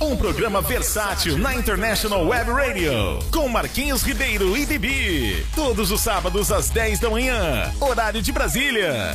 [0.00, 3.20] Um programa versátil na International Web Radio.
[3.30, 5.46] Com Marquinhos Ribeiro e Bibi.
[5.54, 7.72] Todos os sábados às 10 da manhã.
[7.80, 9.14] Horário de Brasília.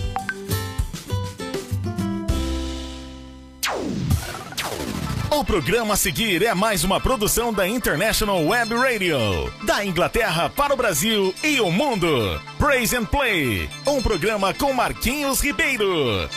[5.41, 9.17] O programa a seguir é mais uma produção da International Web Radio,
[9.65, 12.39] da Inglaterra para o Brasil e o mundo.
[12.59, 16.29] Praise and Play, um programa com Marquinhos Ribeiro.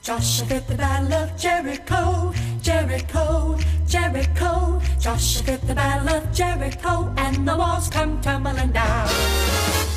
[0.00, 2.32] Joshua the of Jericho,
[2.64, 4.80] Jericho, Jericho.
[4.98, 9.06] Joshua did the battle of Jericho, and the walls come tumbling down.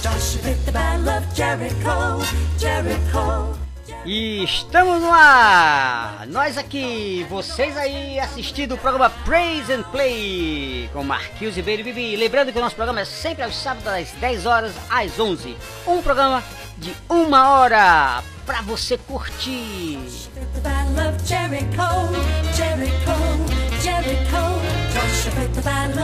[0.02, 2.20] Joshua did the battle of Jericho,
[2.58, 3.58] Jericho.
[4.06, 6.28] E estamos no ar!
[6.28, 12.18] Nós aqui, vocês aí assistindo o programa Praise and Play com Marquinhos e Bibi.
[12.18, 15.56] Lembrando que o nosso programa é sempre aos sábados das 10 horas às 11.
[15.88, 16.44] Um programa
[16.78, 20.00] de uma hora pra você curtir.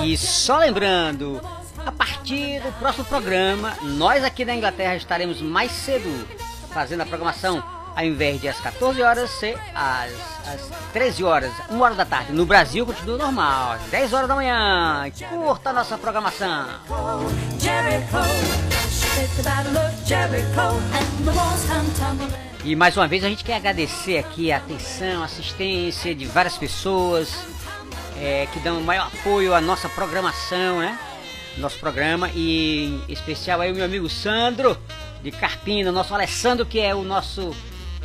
[0.04, 1.42] E só lembrando,
[1.86, 6.28] a partir do próximo programa, nós aqui da Inglaterra estaremos mais cedo
[6.74, 7.64] fazendo a programação.
[7.96, 10.12] Ao invés de às 14 horas, ser às,
[10.48, 12.32] às 13 horas, 1 hora da tarde.
[12.32, 15.06] No Brasil continua normal, às 10 horas da manhã.
[15.30, 16.68] Curta a nossa programação.
[22.64, 26.58] E mais uma vez a gente quer agradecer aqui a atenção, a assistência de várias
[26.58, 27.46] pessoas
[28.20, 30.98] é, que dão maior apoio à nossa programação, né?
[31.58, 34.78] Nosso programa e em especial aí o meu amigo Sandro
[35.22, 37.54] de Carpina, nosso Alessandro que é o nosso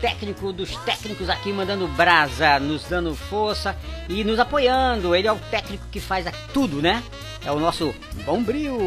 [0.01, 3.77] técnico dos técnicos aqui mandando brasa, nos dando força
[4.09, 5.15] e nos apoiando.
[5.15, 7.03] Ele é o técnico que faz tudo, né?
[7.45, 7.95] É o nosso
[8.25, 8.79] Bombril.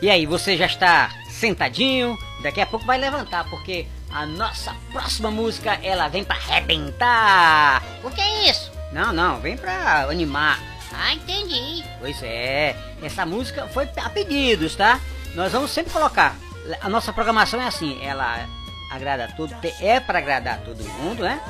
[0.00, 2.18] E aí, você já está sentadinho?
[2.42, 7.82] Daqui a pouco vai levantar, porque a nossa próxima música ela vem pra arrebentar.
[8.02, 8.72] O que é isso?
[8.92, 10.60] Não, não, vem pra animar.
[10.92, 11.84] Ah, entendi.
[12.00, 15.00] Pois é, essa música foi a pedidos, tá?
[15.34, 16.36] Nós vamos sempre colocar.
[16.80, 18.46] A nossa programação é assim, ela
[18.90, 21.40] agrada a todo, é para agradar a todo mundo, né?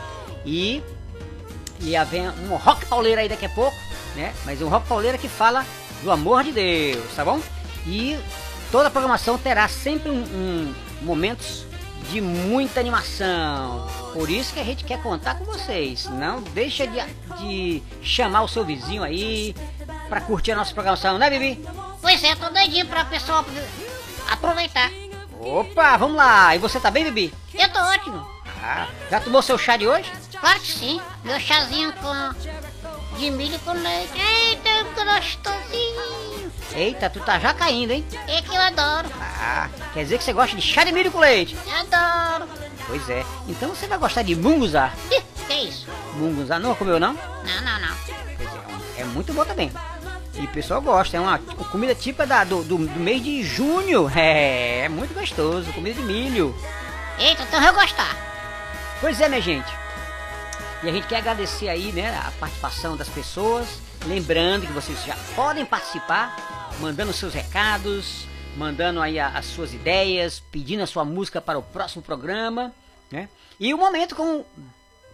[0.47, 0.83] E
[1.81, 3.77] e vem um rock pauleira aí daqui a pouco,
[4.15, 4.33] né?
[4.45, 5.67] Mas um rock pauleira que fala
[6.03, 7.41] do amor de Deus, tá bom?
[7.87, 8.17] E
[8.71, 11.65] toda a programação terá sempre um, um- momentos
[12.11, 13.87] de muita animação.
[14.13, 16.07] Por isso que a gente quer contar com vocês.
[16.11, 17.01] Não deixa de,
[17.41, 19.55] de chamar o seu vizinho aí
[20.13, 21.67] pra curtir a nossa programação, né, Bibi?
[22.03, 23.47] Pois é, tô doidinho pra pessoal
[24.31, 24.91] aproveitar.
[25.41, 26.55] Opa, vamos lá.
[26.55, 27.33] E você tá bem, Bibi?
[27.55, 28.29] Eu tô ótimo.
[28.63, 30.13] Ah, já tomou seu chá de hoje?
[30.39, 31.01] Claro que sim.
[31.25, 34.13] Meu chazinho com de milho com leite.
[34.21, 36.53] Eita, gostosinho.
[36.75, 38.05] Eita, tu tá já caindo, hein?
[38.29, 39.09] É que eu adoro.
[39.19, 41.57] Ah, quer dizer que você gosta de chá de milho com leite?
[41.91, 42.51] Adoro.
[42.87, 43.25] Pois é.
[43.49, 44.93] Então você vai gostar de munguzá.
[45.49, 45.89] Que isso?
[46.17, 47.15] Munguzá não comeu, não?
[47.15, 47.97] Não, não, não.
[48.37, 48.49] Pois
[48.99, 49.73] é, é muito bom também.
[50.35, 54.11] E o pessoal gosta, é uma comida típica da- do, do, do mês de junho.
[54.17, 56.55] É, é muito gostoso, comida de milho.
[57.19, 58.17] Eita, então eu gostar.
[59.01, 59.71] Pois é, minha gente.
[60.83, 63.79] E a gente quer agradecer aí, né, a participação das pessoas.
[64.07, 66.37] Lembrando que vocês já podem participar,
[66.81, 68.27] mandando seus recados,
[68.57, 72.73] mandando aí a- as suas ideias, pedindo a sua música para o próximo programa,
[73.11, 73.29] né?
[73.61, 74.45] E o momento com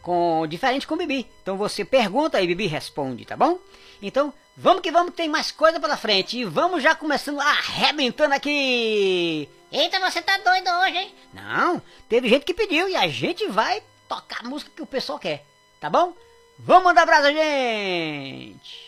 [0.02, 1.26] com diferente com o Bibi.
[1.42, 3.58] Então você pergunta e Bibi responde, tá bom?
[4.00, 6.38] Então, vamos que vamos, que tem mais coisa pela frente.
[6.38, 9.48] E vamos já começando arrebentando aqui.
[9.70, 11.14] Eita, você tá doido hoje, hein?
[11.34, 15.18] Não, teve gente que pediu e a gente vai tocar a música que o pessoal
[15.18, 15.44] quer,
[15.78, 16.14] tá bom?
[16.58, 18.87] Vamos mandar brasa, gente!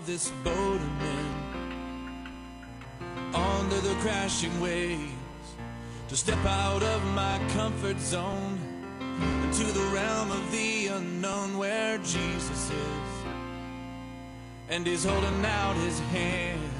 [0.00, 1.34] Of this boat I'm in.
[3.34, 5.48] Under the crashing waves,
[6.08, 8.58] to step out of my comfort zone
[9.44, 13.10] into the realm of the unknown where Jesus is.
[14.70, 16.70] And he's holding out his hand.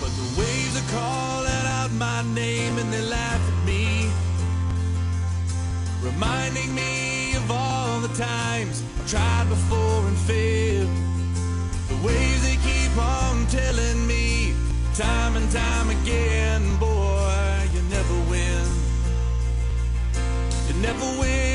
[0.00, 4.10] But the waves are calling out my name and they laugh at me
[6.02, 11.07] reminding me of all the times I've tried before and failed.
[12.04, 14.54] Ways they keep on telling me,
[14.94, 18.66] time and time again, boy, you never win.
[20.68, 21.47] You never win.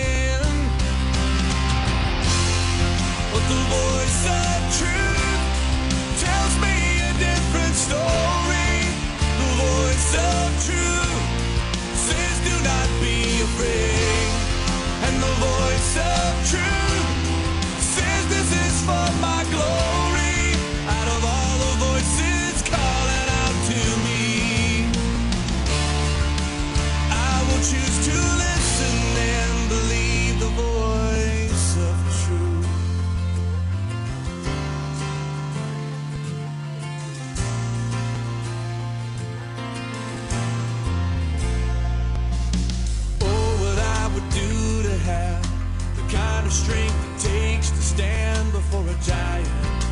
[48.83, 49.85] Before a giant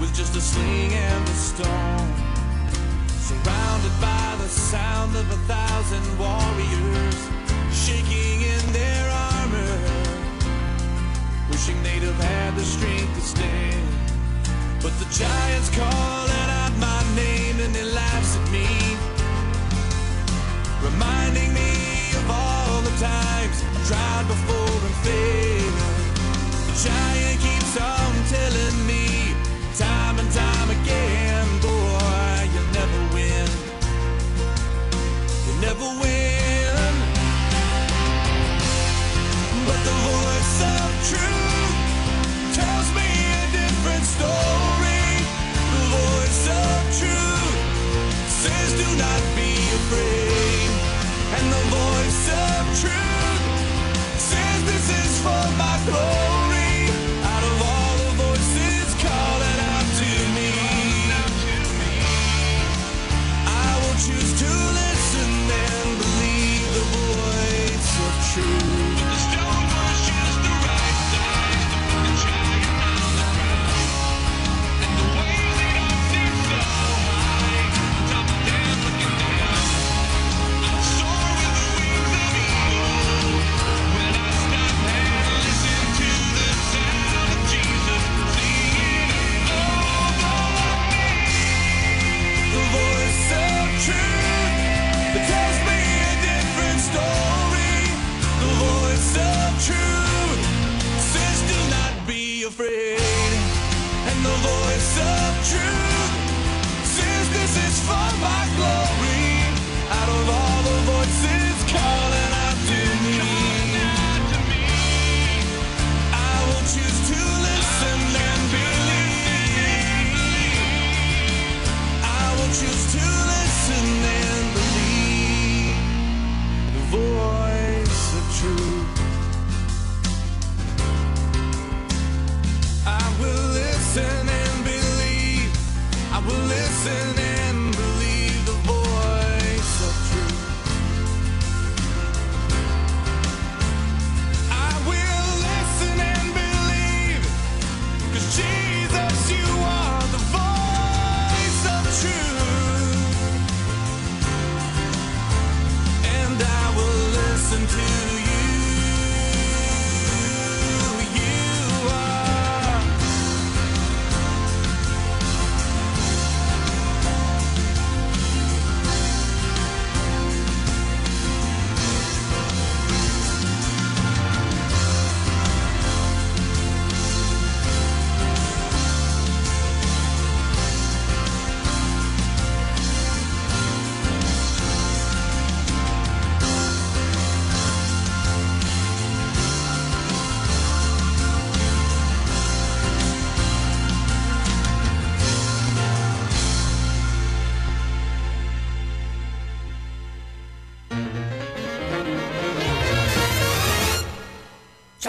[0.00, 2.12] with just a sling and a stone.
[3.18, 7.18] Surrounded by the sound of a thousand warriors
[7.72, 9.78] shaking in their armor,
[11.50, 13.88] wishing they'd have had the strength to stand.
[14.82, 18.66] But the giant's calling out my name and he laughs at me
[20.82, 21.70] reminding me
[22.14, 25.55] of all the times I've tried before and failed.
[26.86, 29.34] Giant keeps on telling me,
[29.74, 31.45] time and time again,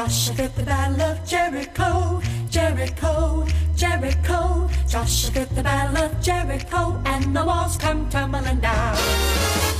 [0.07, 4.69] Joshua the Battle of Jericho, Jericho, Jericho.
[4.87, 8.95] Joshua the Battle of Jericho, and the walls come tumbling down.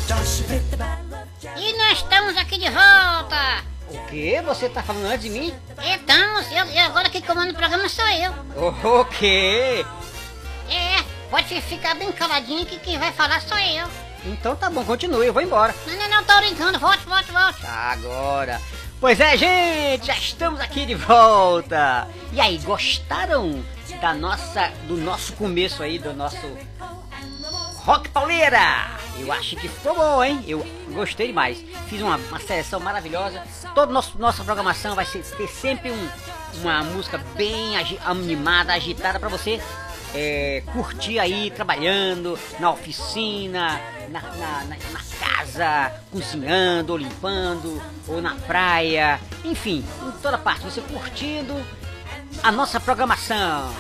[0.06, 1.62] Joshua the Battle of Jericho.
[1.62, 3.64] E nós estamos aqui de volta.
[3.88, 4.44] O quê?
[4.46, 5.54] Você tá falando antes de mim?
[5.96, 8.34] Estamos, eu, e agora quem comanda o programa sou eu.
[8.84, 9.86] O quê?
[10.70, 13.88] É, pode ficar bem caladinho que quem vai falar sou eu.
[14.26, 15.74] Então tá bom, continue, eu vou embora.
[15.88, 17.62] Não, não, não, tô brincando, volte, volte, volte.
[17.62, 18.62] Tá, agora.
[19.00, 22.08] Pois é, gente, já estamos aqui de volta.
[22.34, 23.64] E aí, gostaram
[24.02, 26.38] da nossa, do nosso começo aí, do nosso
[27.86, 28.60] Rock Pauleira?
[29.20, 30.44] Eu acho que ficou bom, hein?
[30.48, 31.64] Eu gostei demais.
[31.88, 33.42] Fiz uma, uma seleção maravilhosa.
[33.76, 36.10] Toda nosso, nossa programação vai ser, ter sempre um,
[36.62, 39.62] uma música bem agi- animada, agitada pra você
[40.14, 44.78] é, curtir aí trabalhando na oficina, na, na, na-
[45.20, 51.54] casa, cozinhando, ou limpando, ou na praia, enfim, em toda parte, você curtindo
[52.44, 53.74] a nossa programação.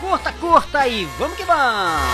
[0.00, 2.04] Curta, curta e vamos que vamos!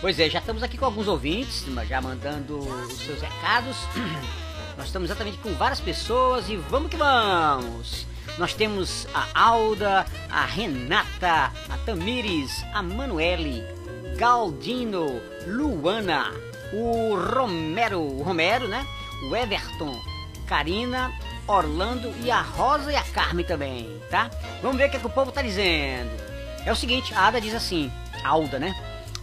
[0.00, 3.76] Pois é, já estamos aqui com alguns ouvintes, já mandando os seus recados.
[4.76, 8.06] Nós estamos exatamente com várias pessoas e vamos que vamos!
[8.36, 13.64] Nós temos a Alda, a Renata, a Tamires, a Manuele,
[14.16, 16.32] Galdino, Luana,
[16.72, 18.86] o Romero, o Romero, né?
[19.28, 20.00] O Everton,
[20.46, 21.12] Karina,
[21.46, 24.30] Orlando e a Rosa e a Carmen também, tá?
[24.62, 26.10] Vamos ver o que, é que o povo tá dizendo.
[26.64, 27.90] É o seguinte, a Ada diz assim,
[28.24, 28.74] Alda, né?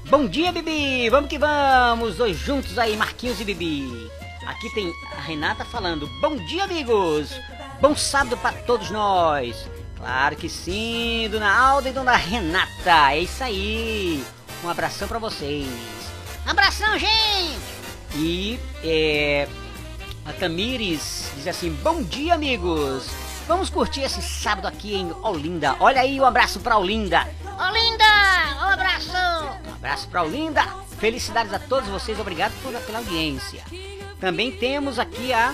[0.09, 1.09] Bom dia, Bibi!
[1.09, 2.17] Vamos que vamos!
[2.17, 4.09] Dois juntos aí, Marquinhos e Bibi.
[4.45, 7.31] Aqui tem a Renata falando, bom dia, amigos!
[7.87, 9.69] Bom sábado para todos nós!
[9.95, 14.25] Claro que sim, Dona Alda e Dona Renata, é isso aí!
[14.63, 15.67] Um abração para vocês!
[16.47, 17.59] Abração, gente.
[18.15, 19.47] E é,
[20.25, 23.07] a Tamires diz assim: Bom dia, amigos!
[23.47, 25.75] Vamos curtir esse sábado aqui em Olinda.
[25.79, 27.29] Olha aí, um abraço pra Olinda.
[27.45, 28.03] Ô, linda,
[28.65, 29.11] um abraço.
[29.69, 30.63] Um abraço pra Olinda.
[30.97, 32.19] Felicidades a todos vocês.
[32.19, 33.63] Obrigado por- pela audiência.
[34.19, 35.53] Também temos aqui a.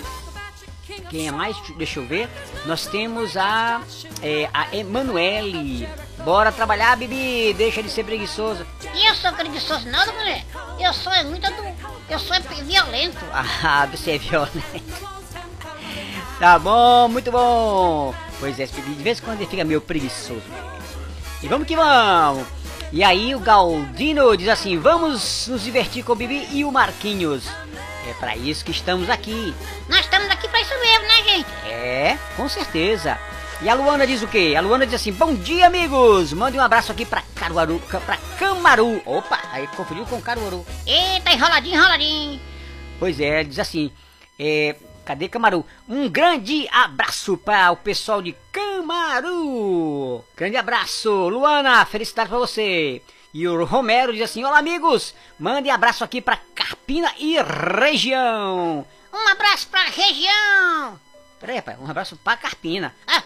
[1.10, 1.56] Quem é mais?
[1.76, 2.28] Deixa eu ver.
[2.66, 3.82] Nós temos a.
[4.22, 5.88] É, a Emanuele.
[6.24, 7.54] Bora trabalhar, Bibi.
[7.54, 8.66] Deixa de ser preguiçoso.
[8.94, 10.44] E eu sou preguiçoso nada, mulher.
[10.78, 11.62] Eu sou é muito adu...
[12.08, 13.18] Eu sou é violento.
[13.32, 15.12] Ah, você é violento.
[16.38, 18.14] Tá bom, muito bom.
[18.40, 20.42] Pois é, Bibi, de vez em quando ele fica meio preguiçoso.
[21.42, 22.46] E vamos que vamos.
[22.92, 27.44] E aí o Galdino diz assim, vamos nos divertir com o Bibi e o Marquinhos.
[28.08, 29.54] É pra isso que estamos aqui.
[29.88, 30.28] Nós estamos
[30.62, 31.46] isso mesmo, né, gente?
[31.66, 33.18] É, com certeza.
[33.60, 34.54] E a Luana diz o quê?
[34.56, 36.32] A Luana diz assim, bom dia, amigos.
[36.32, 39.00] Mande um abraço aqui pra Caruaru, ca- pra Camaru.
[39.06, 40.66] Opa, aí confundiu com Caruaru.
[40.86, 42.40] Eita, enroladinho, enroladinho.
[42.98, 43.92] Pois é, diz assim,
[44.38, 45.64] é, cadê Camaru?
[45.88, 50.24] Um grande abraço para o pessoal de Camaru.
[50.36, 53.00] Grande abraço, Luana, felicidade para você.
[53.34, 57.36] E o Romero diz assim, olá amigos, mande abraço aqui para Carpina e
[57.80, 58.84] região.
[59.12, 61.00] Um abraço pra região.
[61.38, 62.94] Peraí, rapaz, um abraço para Carpina.
[63.06, 63.22] Ah,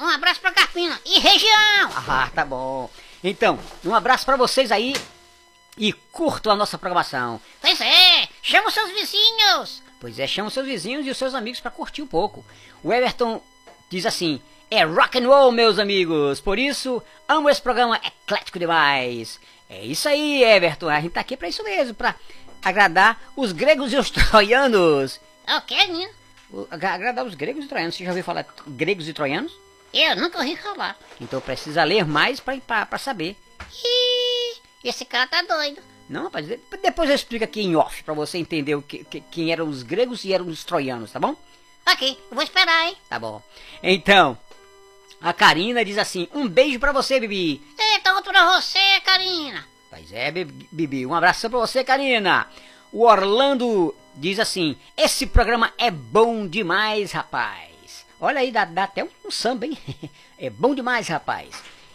[0.00, 1.90] um abraço pra Carpina e região.
[2.08, 2.90] Ah, tá bom.
[3.22, 4.94] Então, um abraço para vocês aí
[5.78, 7.40] e curtam a nossa programação.
[7.60, 9.82] Pois é, chama os seus vizinhos.
[10.00, 12.44] Pois é, chama os seus vizinhos e os seus amigos para curtir um pouco.
[12.82, 13.40] O Everton
[13.88, 16.40] diz assim: é rock and roll, meus amigos.
[16.40, 19.38] Por isso, amo esse programa eclético demais.
[19.70, 20.88] É isso aí, Everton.
[20.88, 22.16] A gente tá aqui para isso mesmo, para
[22.64, 25.20] agradar os gregos e os troianos.
[25.46, 26.12] É o que, menino?
[26.52, 27.94] O- agra- Agradar os gregos e troianos.
[27.96, 29.52] Você já ouviu falar gregos e troianos?
[29.92, 30.96] Eu nunca ouvi falar.
[31.20, 33.36] Então precisa ler mais para saber.
[33.84, 35.82] Ih, esse cara tá doido.
[36.08, 39.20] Não, rapaz, de- depois eu explico aqui em off para você entender o que, que-
[39.30, 41.34] quem eram os gregos e eram os troianos, tá bom?
[41.86, 42.96] Ok, eu vou esperar, hein?
[43.08, 43.42] Tá bom.
[43.82, 44.38] Então,
[45.20, 47.60] a Karina diz assim: um beijo pra você, Bibi.
[47.78, 49.66] Eita, outro pra você, Karina.
[50.02, 52.48] Pois é, Bi- Bibi, um abração pra você, Karina.
[52.92, 58.04] O Orlando diz assim: esse programa é bom demais, rapaz.
[58.20, 59.78] Olha aí, dá, dá até um, um samba, hein?
[60.38, 61.50] É bom demais, rapaz.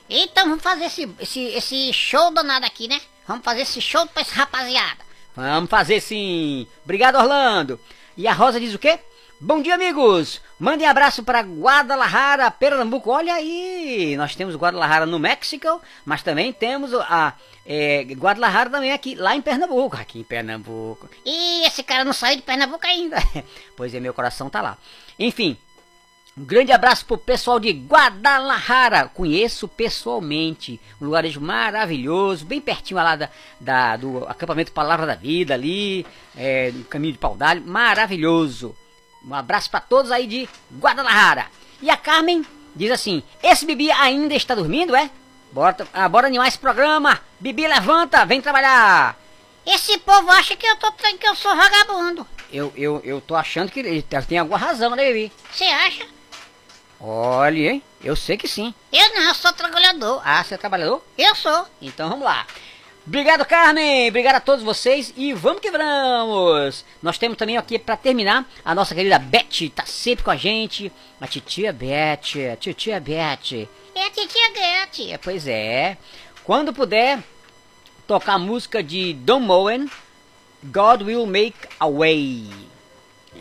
[0.09, 3.01] Então vamos fazer esse, esse, esse show danado aqui, né?
[3.27, 4.99] Vamos fazer esse show pra esse rapaziada.
[5.35, 6.65] Vamos fazer sim.
[6.85, 7.77] Obrigado, Orlando.
[8.15, 8.99] E a Rosa diz o quê?
[9.41, 10.41] Bom dia, amigos.
[10.57, 13.11] Mandem abraço para Guadalajara, Pernambuco.
[13.11, 17.33] Olha aí, nós temos Guadalajara no México, mas também temos a
[17.67, 19.97] é, Guadalajara também aqui, lá em Pernambuco.
[19.97, 21.09] Aqui em Pernambuco.
[21.25, 23.17] E esse cara não saiu de Pernambuco ainda.
[23.75, 24.77] pois é, meu coração tá lá.
[25.19, 25.57] Enfim,
[26.37, 29.07] Um grande abraço pro pessoal de Guadalajara.
[29.13, 30.79] Conheço pessoalmente.
[31.01, 36.71] Um lugarejo maravilhoso, bem pertinho lá da, da- do acampamento Palavra da Vida, ali, é,
[36.71, 37.61] no caminho de Paudalho.
[37.65, 38.75] Maravilhoso.
[39.25, 40.47] Um abraço para todos aí de
[40.79, 41.47] Guadalajara.
[41.81, 45.09] E a Carmen diz assim: Esse Bibi ainda está dormindo, é?
[45.57, 47.19] Bora, ah, bora animar esse programa.
[47.39, 49.17] Bibi, levanta, vem trabalhar.
[49.65, 52.27] Esse povo acha que eu, tô, que eu sou vagabundo.
[52.53, 55.31] Eu, eu, eu tô achando que ele tem alguma razão, né, Bibi?
[55.51, 56.05] Você acha?
[57.01, 57.83] Olha, hein?
[58.03, 58.71] Eu sei que sim.
[58.93, 60.21] Eu não, eu sou trabalhador.
[60.23, 61.03] Ah, você é trabalhador?
[61.17, 61.65] Eu sou.
[61.81, 62.45] Então vamos lá.
[63.07, 64.09] Obrigado, Carmen.
[64.09, 66.83] Obrigado a todos vocês e vamos que vamos.
[67.01, 70.91] Nós temos também aqui para terminar a nossa querida Beth, tá sempre com a gente.
[71.21, 73.69] A titia Beth, a titia Beth.
[73.95, 75.13] É a titia Gretchen.
[75.13, 75.97] É, pois é.
[76.43, 77.23] Quando puder
[78.05, 79.89] tocar a música de Don Moen,
[80.65, 82.49] God Will Make a Way.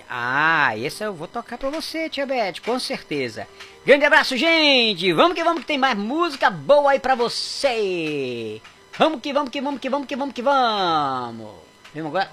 [0.08, 3.48] Ah, esse eu vou tocar pra você, tia Beth, com certeza.
[3.84, 5.12] Grande abraço, gente!
[5.12, 8.62] Vamos que vamos que tem mais música boa aí pra você!
[8.98, 11.54] Vamos que vamos que vamos que vamos que vamos que vamos!
[11.94, 12.30] Vamos agora?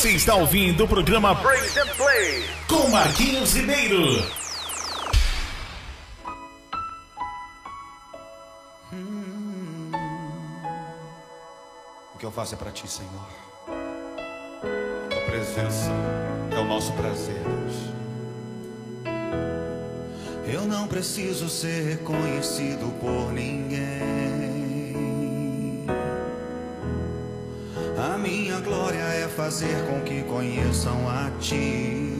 [0.00, 4.26] Você está ouvindo o programa Break and Play com Marquinhos Ribeiro.
[8.90, 9.92] Hum,
[12.14, 13.10] o que eu faço é para ti, Senhor.
[13.68, 15.90] A tua presença
[16.50, 17.76] é o nosso prazer, Deus.
[20.46, 24.30] Eu não preciso ser reconhecido por ninguém.
[28.02, 28.99] A minha glória
[29.40, 32.19] fazer com que conheçam a ti.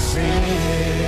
[0.00, 0.99] see it.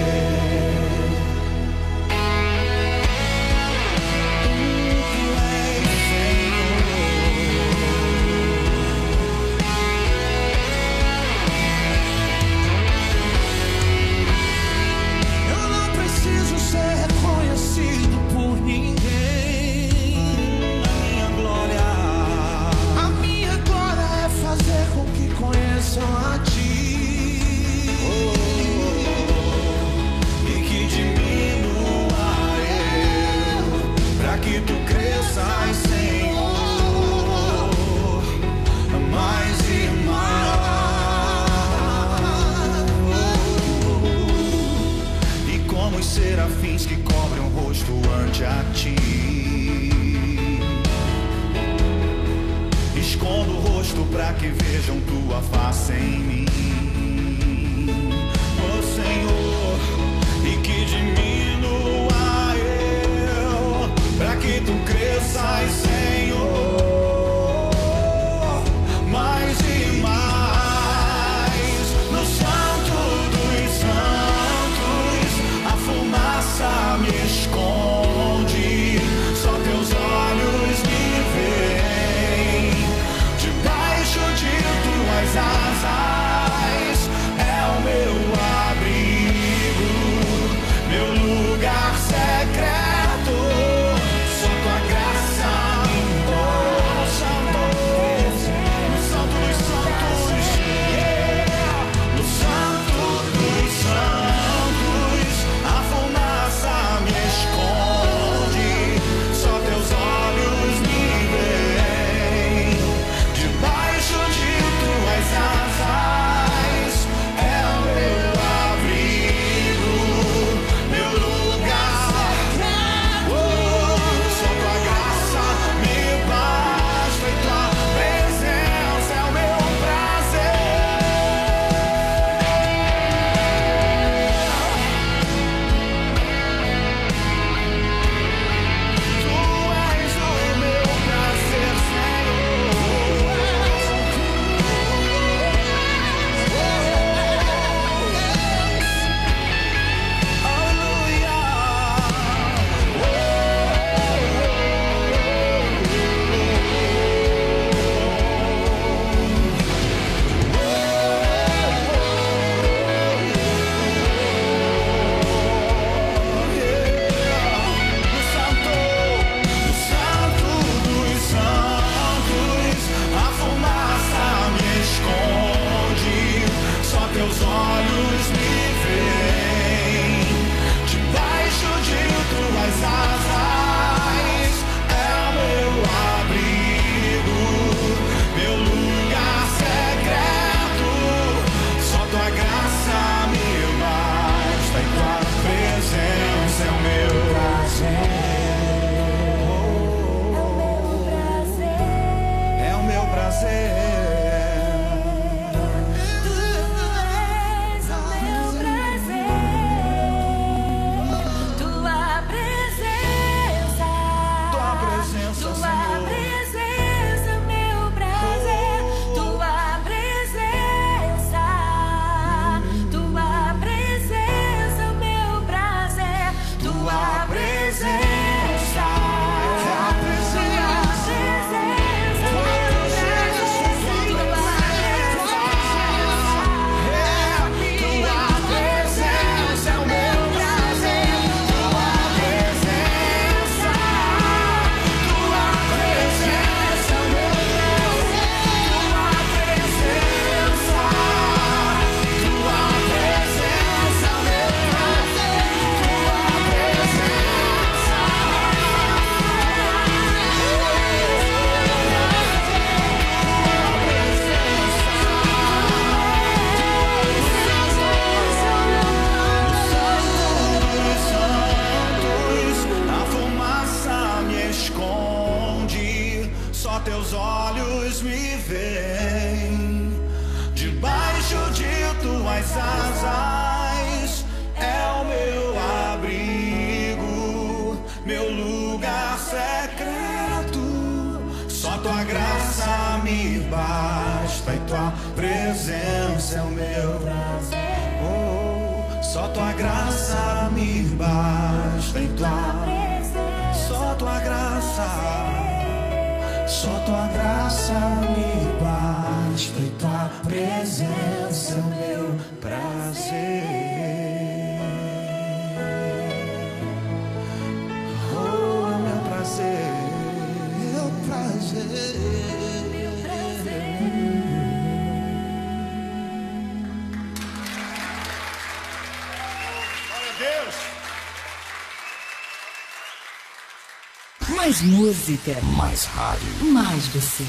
[334.62, 335.36] Mais música.
[335.56, 336.44] Mais rádio.
[336.52, 337.26] Mais você.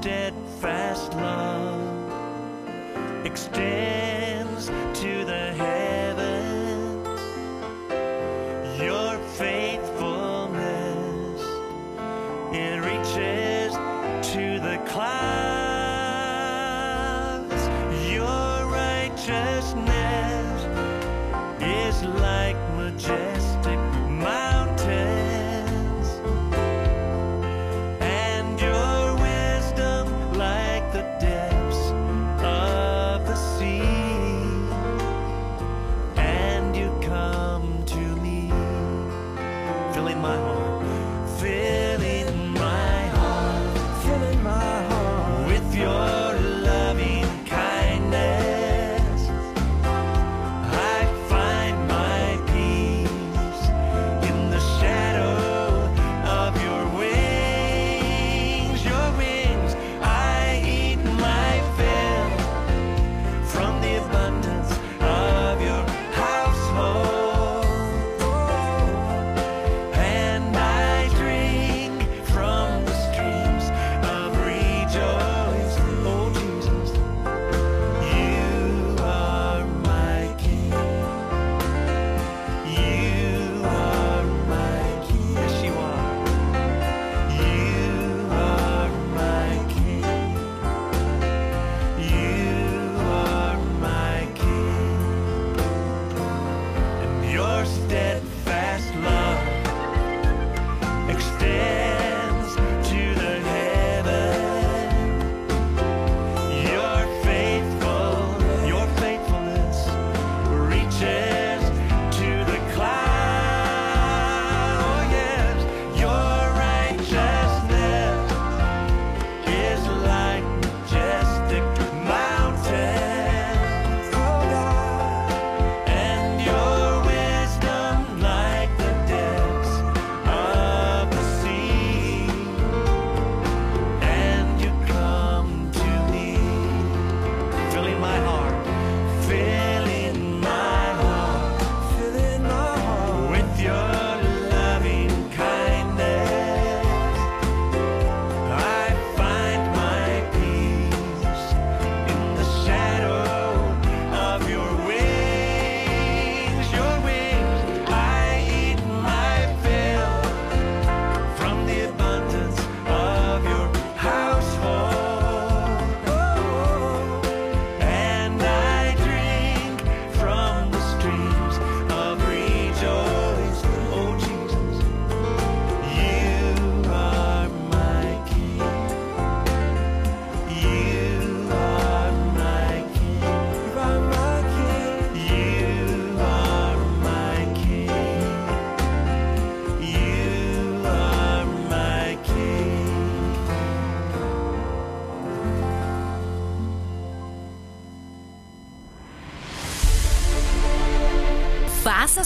[0.00, 1.80] steadfast love
[3.24, 5.51] extends to the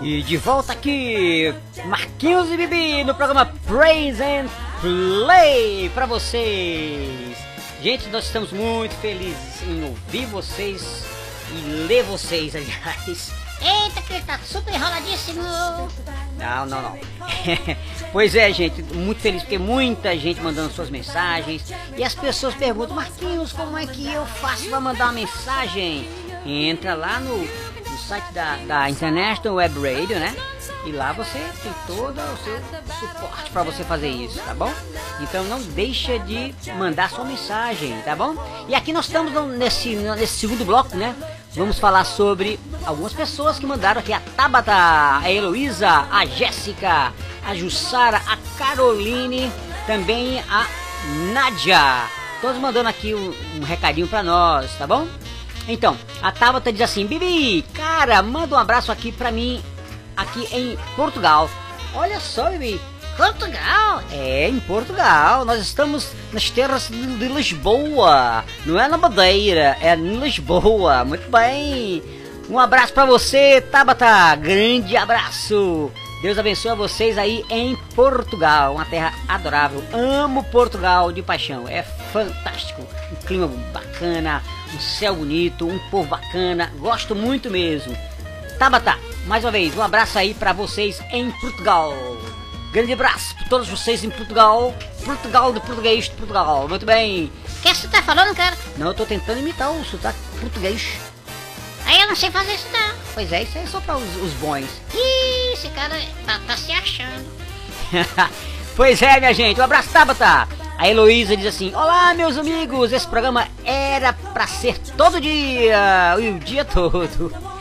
[0.00, 1.52] E de volta aqui,
[1.86, 4.46] Marquinhos e Bibi no programa Praise and
[4.80, 7.36] Play pra vocês.
[7.82, 11.04] Gente, nós estamos muito felizes em ouvir vocês
[11.50, 13.32] e ler vocês, aliás.
[13.60, 15.42] Eita, que ele tá super enroladíssimo.
[16.38, 16.98] Não, não, não.
[18.12, 21.64] pois é, gente, muito feliz porque muita gente mandando suas mensagens
[21.96, 26.08] e as pessoas perguntam, Marquinhos, como é que eu faço para mandar uma mensagem?
[26.46, 27.46] Entra lá no,
[27.98, 30.34] site da, da International Web Radio, né?
[30.86, 32.58] E lá você tem todo o seu
[32.98, 34.72] suporte para você fazer isso, tá bom?
[35.20, 38.34] Então não deixa de mandar sua mensagem, tá bom?
[38.68, 41.14] E aqui nós estamos nesse, nesse segundo bloco, né?
[41.54, 47.12] Vamos falar sobre algumas pessoas que mandaram aqui a Tabata, a Heloísa, a Jéssica,
[47.44, 49.50] a Jussara, a Caroline,
[49.86, 50.66] também a
[51.32, 52.08] Nádia.
[52.40, 55.08] Todos mandando aqui um, um recadinho pra nós, tá bom?
[55.68, 59.62] Então, a Tabata diz assim: Bibi, cara, manda um abraço aqui pra mim,
[60.16, 61.48] aqui em Portugal.
[61.94, 62.80] Olha só, Bibi.
[63.18, 64.00] Portugal?
[64.12, 65.44] É, em Portugal.
[65.44, 68.44] Nós estamos nas terras de, Lisboa.
[68.64, 71.04] Não é na Madeira, é em Lisboa.
[71.04, 72.02] Muito bem.
[72.48, 74.34] Um abraço pra você, Tabata.
[74.36, 75.90] Grande abraço.
[76.22, 79.84] Deus abençoe vocês aí em Portugal, uma terra adorável.
[79.92, 81.68] Amo Portugal de paixão.
[81.68, 82.82] É fantástico.
[83.12, 84.42] Um clima bacana,
[84.74, 86.72] um céu bonito, um povo bacana.
[86.78, 87.96] Gosto muito mesmo.
[88.58, 91.94] Tabata, mais uma vez, um abraço aí pra vocês em Portugal.
[92.72, 94.74] Grande abraço pra todos vocês em Portugal.
[95.04, 96.68] Portugal de português de Portugal.
[96.68, 97.32] Muito bem.
[97.58, 98.56] O que você tá falando, cara?
[98.76, 100.98] Não, eu tô tentando imitar o sotaque português.
[101.86, 102.94] Aí eu não sei fazer isso não.
[103.14, 104.68] Pois é, isso aí é só para os, os bons.
[104.94, 107.26] Ih, esse cara tá, tá se achando.
[108.76, 109.58] pois é, minha gente.
[109.58, 110.57] Um abraço, Tabata.
[110.78, 112.92] A Heloísa diz assim: Olá, meus amigos.
[112.92, 116.16] Esse programa era pra ser todo dia.
[116.20, 117.32] E o dia todo.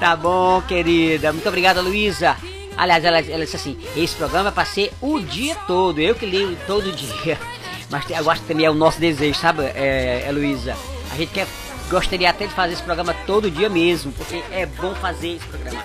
[0.00, 1.30] Tá bom, querida.
[1.30, 2.34] Muito obrigada, Luísa.
[2.74, 6.00] Aliás, ela, ela disse assim: Esse programa é pra ser o dia todo.
[6.00, 7.38] Eu que leio todo dia.
[7.90, 10.74] Mas eu acho que também é o nosso desejo, sabe, é, Heloísa?
[11.12, 11.46] A gente quer,
[11.90, 15.82] gostaria até de fazer esse programa todo dia mesmo, porque é bom fazer esse programa.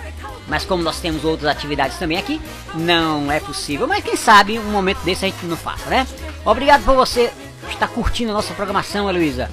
[0.48, 2.40] Mas como nós temos outras atividades também aqui,
[2.74, 3.86] não é possível.
[3.86, 6.06] Mas quem sabe um momento desse a gente não faça, né?
[6.44, 7.32] Obrigado por você
[7.68, 9.50] estar curtindo a nossa programação, Heloísa.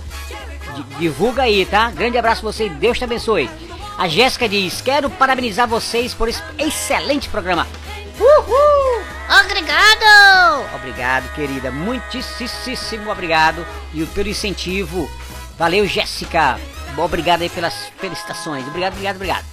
[0.75, 1.89] Di- Divulga aí, tá?
[1.89, 3.49] Grande abraço pra você e Deus te abençoe.
[3.97, 7.67] A Jéssica diz: Quero parabenizar vocês por esse excelente programa.
[8.19, 9.03] Uhul!
[9.45, 10.65] Obrigado!
[10.75, 11.71] Obrigado, querida.
[11.71, 13.65] Muitíssimo obrigado.
[13.93, 15.09] E pelo incentivo.
[15.57, 16.59] Valeu, Jéssica.
[16.97, 18.67] Obrigado aí pelas felicitações.
[18.67, 19.45] Obrigado, obrigado, obrigado.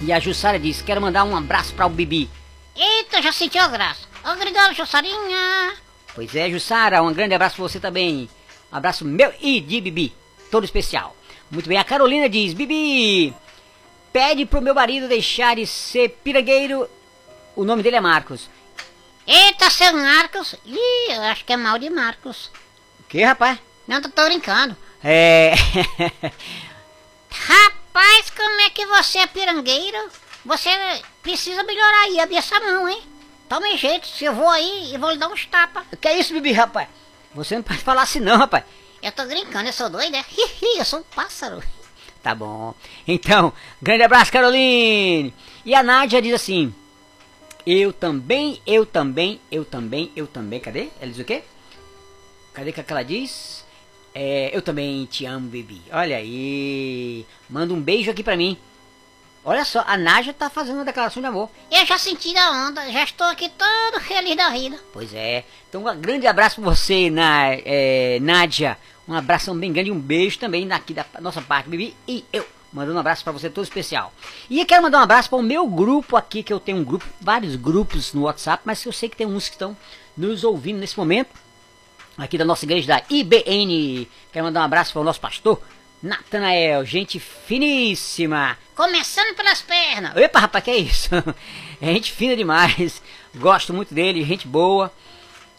[0.00, 2.30] E a Jussara diz: Quero mandar um abraço para o Bibi.
[2.74, 4.00] Eita, já sentiu a graça.
[4.24, 5.74] Obrigado, Jussarinha.
[6.14, 8.28] Pois é, Jussara, um grande abraço pra você também.
[8.72, 10.14] Um abraço meu e de Bibi,
[10.50, 11.14] todo especial.
[11.50, 13.34] Muito bem, a Carolina diz: Bibi,
[14.12, 16.88] pede pro meu marido deixar de ser pirangueiro.
[17.54, 18.48] O nome dele é Marcos.
[19.26, 20.54] Eita, seu Marcos.
[20.64, 22.50] Ih, eu acho que é mal de Marcos.
[23.00, 23.58] O que, rapaz?
[23.86, 24.76] Não, tô, tô brincando.
[25.02, 25.52] É.
[27.30, 27.79] Rapaz,
[28.36, 30.10] como é que você é pirangueiro?
[30.44, 30.70] Você
[31.22, 33.02] precisa melhorar aí, abrir essa mão, hein?
[33.48, 35.84] Tome jeito, se eu vou aí e vou lhe dar uns tapas.
[36.00, 36.88] que é isso, Bibi, rapaz?
[37.34, 38.64] Você não pode falar assim, não, rapaz.
[39.02, 40.24] Eu tô brincando, eu sou doida, né?
[40.30, 41.62] Hihi, eu sou um pássaro.
[42.22, 42.74] Tá bom.
[43.08, 45.34] Então, grande abraço, Caroline.
[45.64, 46.74] E a Nádia diz assim:
[47.64, 50.60] Eu também, eu também, eu também, eu também.
[50.60, 50.90] Cadê?
[51.00, 51.42] Ela diz o quê?
[52.52, 53.64] Cadê que ela diz?
[54.14, 55.82] É, eu também te amo, Bibi.
[55.92, 57.24] Olha aí.
[57.48, 58.58] Manda um beijo aqui pra mim.
[59.42, 61.48] Olha só, a Nádia tá fazendo uma declaração de amor.
[61.70, 64.78] Eu já senti a onda, já estou aqui todo feliz da vida.
[64.92, 65.44] Pois é.
[65.68, 68.76] Então, um grande abraço pra você, na, é, Nádia.
[69.08, 72.46] Um abração bem grande e um beijo também daqui da nossa parte, Bibi e eu.
[72.72, 74.12] Mandando um abraço pra você todo especial.
[74.48, 76.84] E eu quero mandar um abraço para o meu grupo aqui, que eu tenho um
[76.84, 79.76] grupo, vários grupos no WhatsApp, mas eu sei que tem uns que estão
[80.16, 81.30] nos ouvindo nesse momento.
[82.20, 84.06] Aqui da nossa igreja da IBN.
[84.32, 85.60] Quero mandar um abraço para o nosso pastor
[86.02, 88.56] Natanael, gente finíssima.
[88.74, 90.16] Começando pelas pernas.
[90.16, 91.10] Epa, rapaz, que é isso?
[91.82, 93.00] É gente fina demais.
[93.34, 94.92] Gosto muito dele, gente boa.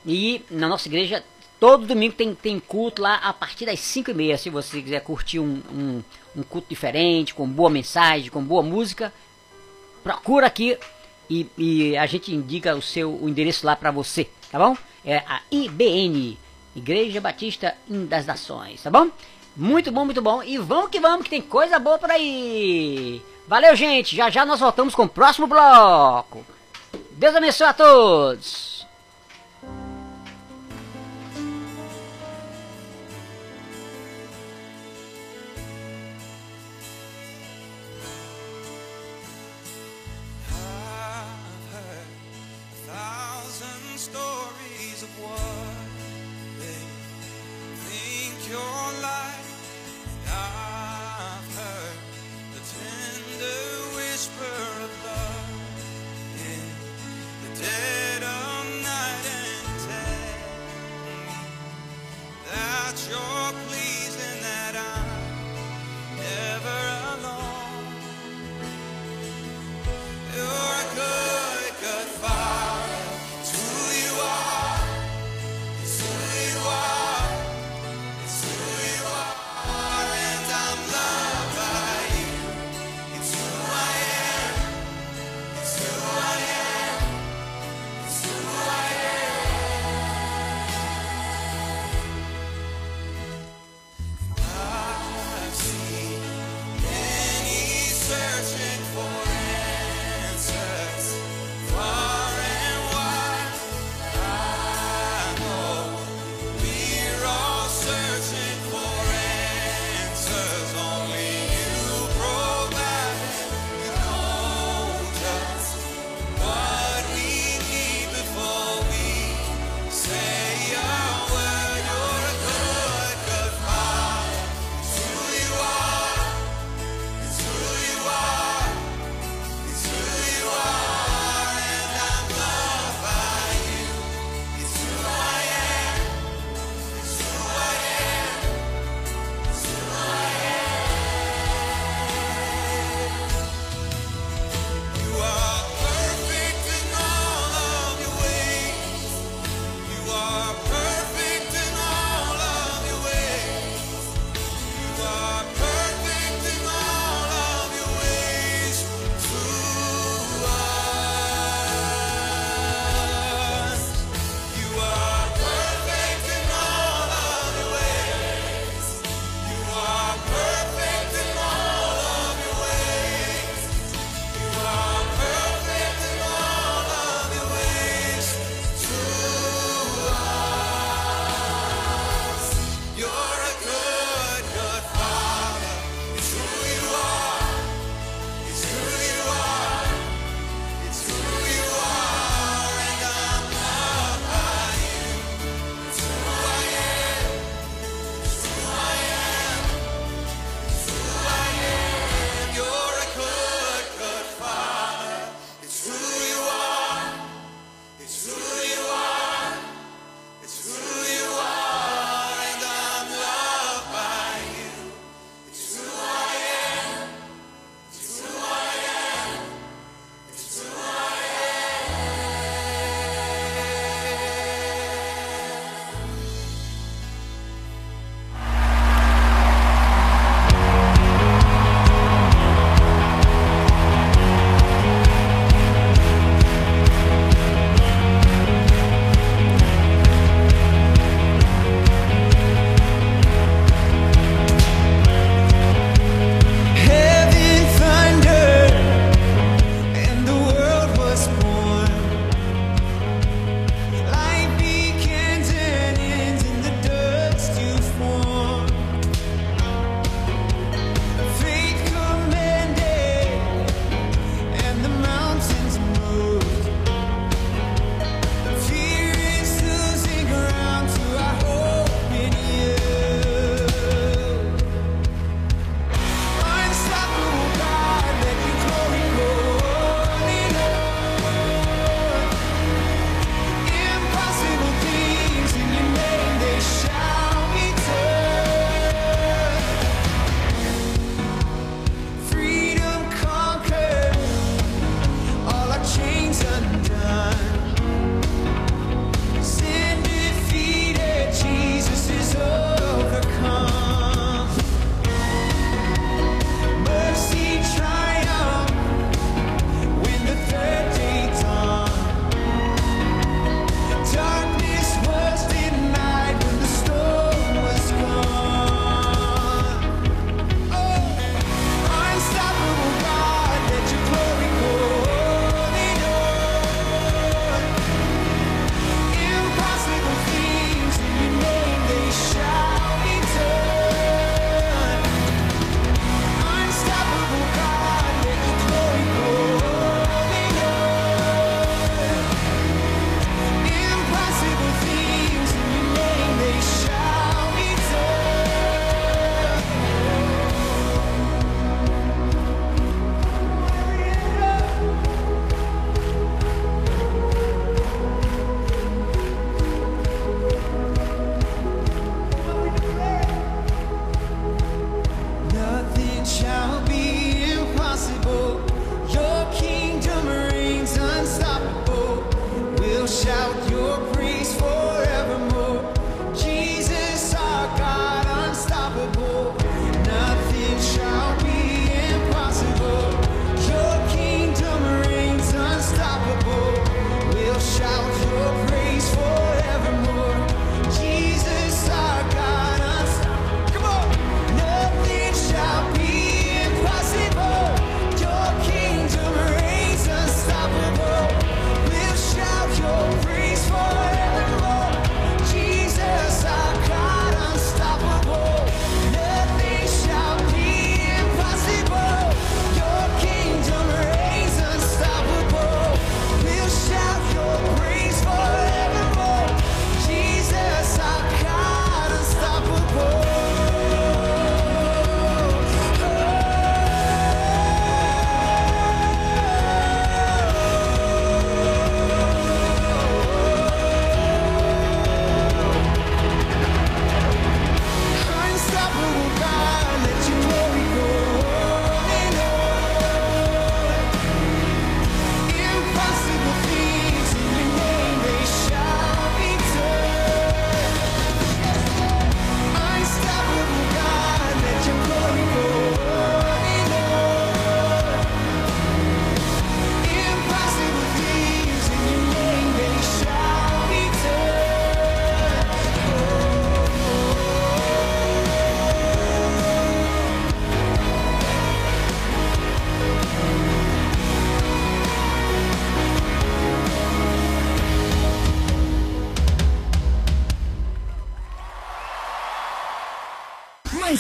[0.06, 1.24] E na nossa igreja,
[1.60, 4.38] todo domingo tem, tem culto lá a partir das 5 e meia.
[4.38, 6.04] Se você quiser curtir um, um,
[6.36, 9.12] um culto diferente, com boa mensagem, com boa música,
[10.04, 10.78] procura aqui
[11.28, 14.78] e, e a gente indica o seu o endereço lá pra você, tá bom?
[15.04, 16.38] É a IBN,
[16.76, 19.10] Igreja Batista das Nações, tá bom?
[19.56, 20.42] Muito bom, muito bom.
[20.42, 23.22] E vamos que vamos, que tem coisa boa por aí.
[23.48, 24.16] Valeu, gente.
[24.16, 26.46] Já já nós voltamos com o próximo bloco.
[27.12, 28.71] Deus abençoe a todos.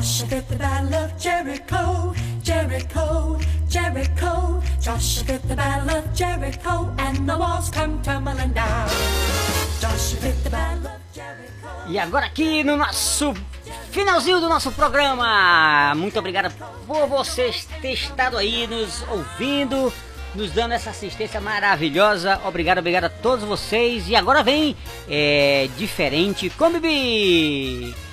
[0.00, 3.38] Joshua did the battle of Jericho, Jericho,
[3.68, 4.62] Jericho.
[4.80, 8.88] Joshua did the battle of Jericho, and the walls come tumbling down.
[9.78, 11.68] Joshua did the battle of Jericho.
[11.86, 13.34] E agora aqui no nosso
[13.90, 15.94] finalzinho do nosso programa.
[15.94, 16.50] Muito obrigado
[16.86, 19.92] por vocês ter estado aí nos ouvindo,
[20.34, 22.40] nos dando essa assistência maravilhosa.
[22.46, 24.08] Obrigado, obrigado a todos vocês.
[24.08, 24.74] E agora vem
[25.06, 28.09] é, Diferente com Bibi.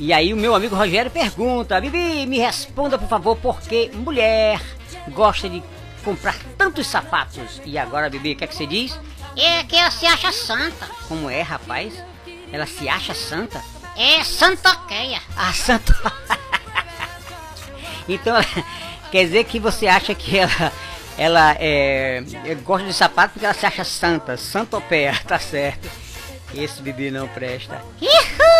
[0.00, 4.58] E aí o meu amigo Rogério pergunta, Bibi, me responda por favor, por que mulher
[5.08, 5.62] gosta de
[6.02, 7.60] comprar tantos sapatos?
[7.66, 8.98] E agora, Bibi, o que, é que você diz?
[9.36, 10.86] É que ela se acha santa.
[11.06, 12.02] Como é, rapaz?
[12.50, 13.62] Ela se acha santa?
[13.94, 15.20] É santoqueia.
[15.36, 15.94] Ah, santo.
[18.08, 18.36] então,
[19.12, 20.72] quer dizer que você acha que ela,
[21.18, 25.90] ela é, é, gosta de sapato porque ela se acha santa, santopé, tá certo.
[26.54, 27.84] Esse Bibi não presta.
[28.00, 28.59] Ihu!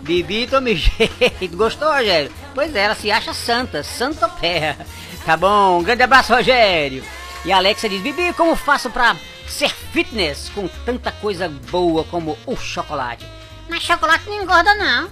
[0.00, 1.56] Bibi, tome jeito.
[1.56, 2.32] Gostou, Rogério?
[2.54, 4.76] Pois é, ela se acha santa, santopé.
[5.24, 7.04] Tá bom, um grande abraço, Rogério.
[7.44, 12.36] E a Alexa diz, Bibi, como faço pra ser fitness com tanta coisa boa como
[12.46, 13.26] o chocolate?
[13.68, 15.10] Mas chocolate não engorda, não.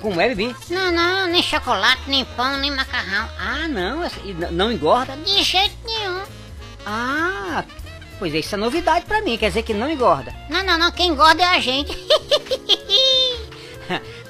[0.00, 0.54] Como é, Bibi?
[0.68, 3.28] Não, não, nem chocolate, nem pão, nem macarrão.
[3.38, 4.02] Ah, não,
[4.52, 5.16] não engorda?
[5.16, 6.22] De jeito nenhum.
[6.86, 7.64] Ah,
[8.20, 10.32] pois é, isso é novidade pra mim, quer dizer que não engorda.
[10.48, 11.92] Não, não, não, quem engorda é a gente.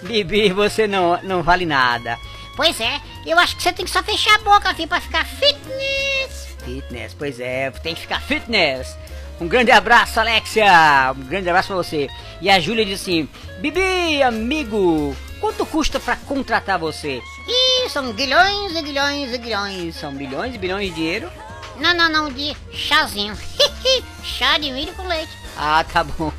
[0.03, 2.16] Bibi, você não, não vale nada.
[2.57, 5.26] pois é, eu acho que você tem que só fechar a boca, filho, pra ficar
[5.26, 6.57] fitness.
[6.64, 8.97] Fitness, pois é, tem que ficar fitness.
[9.41, 11.12] Um grande abraço, Alexia.
[11.16, 12.09] Um grande abraço pra você.
[12.41, 13.28] E a Júlia diz assim:
[13.59, 17.20] Bibi, amigo, quanto custa pra contratar você?
[17.49, 19.97] Ih, são guilhões e guilhões e guilhões.
[19.97, 21.30] São milhões e bilhões de dinheiro?
[21.80, 23.36] Não, não, não, de chazinho.
[24.22, 25.30] Chá de milho com leite.
[25.56, 26.32] Ah, tá bom.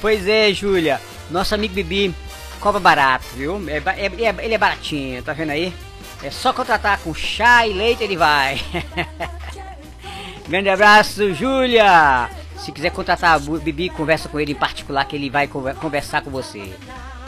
[0.00, 1.00] Pois é, Júlia.
[1.30, 2.14] Nosso amigo Bibi
[2.60, 3.62] cobra barato, viu?
[3.68, 5.72] É é- é- ele é baratinho, tá vendo aí?
[6.22, 8.60] É só contratar com chá e leite ele vai.
[10.48, 12.30] Grande abraço, Júlia.
[12.58, 16.22] Se quiser contratar o Bibi, conversa com ele em particular que ele vai conver- conversar
[16.22, 16.72] com você.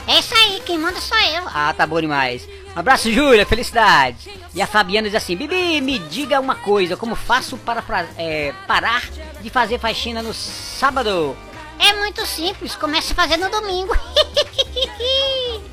[0.07, 1.43] É isso aí, quem manda sou eu.
[1.53, 2.47] Ah, tá bom demais.
[2.75, 4.27] Um abraço, Júlia, felicidades.
[4.55, 7.83] E a Fabiana diz assim: Bibi, me diga uma coisa, como faço para
[8.17, 9.03] é, parar
[9.41, 11.35] de fazer faxina no sábado?
[11.77, 13.95] É muito simples, comece a fazer no domingo.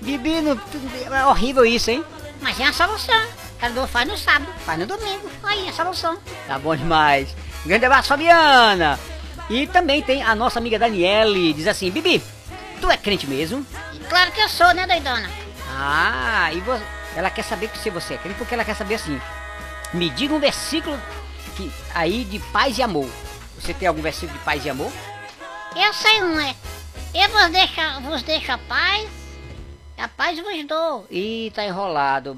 [0.00, 0.60] Bibi, não-
[1.14, 2.04] é horrível isso, hein?
[2.40, 3.22] Mas é a solução.
[3.58, 5.28] Cada um faz no sábado, faz no domingo.
[5.42, 6.18] Aí é a solução.
[6.46, 7.34] Tá bom demais.
[7.66, 8.98] Grande abraço, Fabiana.
[9.50, 12.22] E também tem a nossa amiga Daniele, diz assim: Bibi,
[12.80, 13.64] tu é crente mesmo?
[14.08, 15.30] Claro que eu sou, né, doidona?
[15.68, 16.80] Ah, e vo-
[17.16, 19.20] ela quer saber que se você é crente, porque ela quer saber assim:
[19.92, 20.98] me diga um versículo
[21.56, 23.08] que, aí de paz e amor.
[23.58, 24.90] Você tem algum versículo de paz e amor?
[25.76, 26.54] Eu sei um, é.
[27.14, 29.08] Eu vos deixo, vos deixo a paz,
[29.98, 31.06] a paz vos dou.
[31.10, 32.36] Ih, tá enrolado.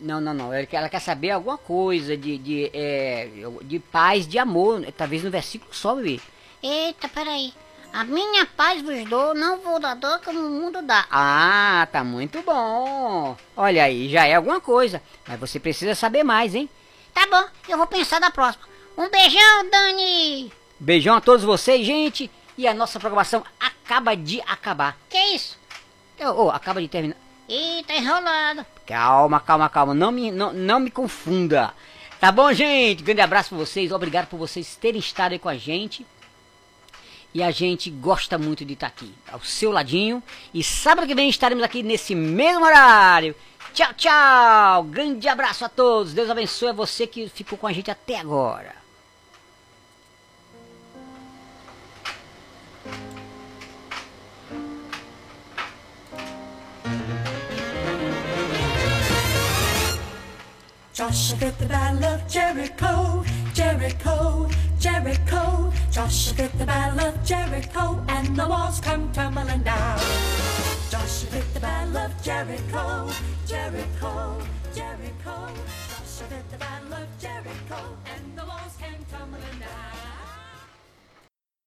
[0.00, 0.52] Não, não, não.
[0.52, 3.28] Ela quer- ela quer saber alguma coisa de, de, é,
[3.62, 4.84] de paz, de amor.
[4.96, 6.20] Talvez no versículo só, bebê.
[6.62, 7.52] Eita, peraí.
[7.92, 11.04] A minha paz vos dou, não vou dar dor como o mundo dá.
[11.10, 13.36] Ah, tá muito bom.
[13.54, 15.02] Olha aí, já é alguma coisa.
[15.28, 16.70] Mas você precisa saber mais, hein?
[17.12, 18.64] Tá bom, eu vou pensar da próxima.
[18.96, 20.50] Um beijão, Dani!
[20.80, 22.30] Beijão a todos vocês, gente.
[22.56, 24.96] E a nossa programação acaba de acabar.
[25.10, 25.58] Que isso?
[26.18, 27.16] Oh, oh, acaba de terminar.
[27.46, 28.64] Ih, tá enrolado.
[28.86, 29.92] Calma, calma, calma.
[29.92, 31.74] Não me, não, não me confunda.
[32.18, 33.02] Tá bom, gente?
[33.02, 33.92] Grande abraço pra vocês.
[33.92, 36.06] Obrigado por vocês terem estado aí com a gente.
[37.34, 40.22] E a gente gosta muito de estar aqui, ao seu ladinho.
[40.52, 43.34] E sábado que vem estaremos aqui nesse mesmo horário.
[43.72, 44.84] Tchau, tchau.
[44.84, 46.12] Grande abraço a todos.
[46.12, 48.82] Deus abençoe você que ficou com a gente até agora.
[60.92, 63.24] Joshua the battle of Jericho,
[63.54, 64.48] Jericho,
[64.78, 69.98] Jericho, Joshua hit the battle of Jericho, and the walls come tumbling down.
[70.90, 73.10] Joshua hit the battle of Jericho,
[73.46, 74.38] Jericho,
[74.74, 75.48] Jericho,
[75.88, 79.91] Joshua hit the battle of Jericho, and the walls came tumbling down.